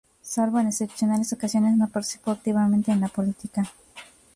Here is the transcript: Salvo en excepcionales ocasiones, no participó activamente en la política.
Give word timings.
Salvo 0.23 0.57
en 0.57 0.65
excepcionales 0.65 1.31
ocasiones, 1.31 1.77
no 1.77 1.87
participó 1.87 2.31
activamente 2.31 2.91
en 2.91 3.01
la 3.01 3.07
política. 3.07 3.67